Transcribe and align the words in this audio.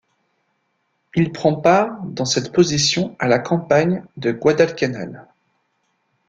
Il 1.13 1.31
prend 1.31 1.53
part 1.53 2.01
dans 2.05 2.25
cette 2.25 2.51
position 2.51 3.15
à 3.19 3.27
la 3.27 3.37
campagne 3.37 4.03
de 4.17 4.31
Guadalcanal. 4.31 5.27